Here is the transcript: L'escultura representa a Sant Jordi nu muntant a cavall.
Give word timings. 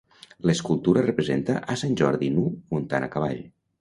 L'escultura 0.49 1.03
representa 1.07 1.57
a 1.73 1.75
Sant 1.81 1.93
Jordi 2.03 2.31
nu 2.39 2.47
muntant 2.75 3.07
a 3.11 3.15
cavall. 3.19 3.45